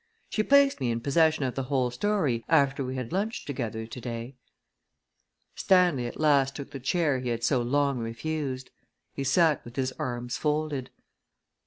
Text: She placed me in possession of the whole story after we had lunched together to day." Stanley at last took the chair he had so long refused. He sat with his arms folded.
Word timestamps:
She 0.31 0.41
placed 0.41 0.81
me 0.81 0.89
in 0.89 0.99
possession 0.99 1.43
of 1.43 1.53
the 1.53 1.65
whole 1.69 1.91
story 1.91 2.43
after 2.49 2.83
we 2.83 2.95
had 2.95 3.11
lunched 3.13 3.45
together 3.45 3.85
to 3.85 4.01
day." 4.01 4.35
Stanley 5.53 6.07
at 6.07 6.19
last 6.19 6.55
took 6.55 6.71
the 6.71 6.79
chair 6.79 7.19
he 7.19 7.29
had 7.29 7.43
so 7.43 7.61
long 7.61 7.99
refused. 7.99 8.71
He 9.13 9.23
sat 9.23 9.63
with 9.63 9.75
his 9.75 9.91
arms 9.99 10.37
folded. 10.37 10.89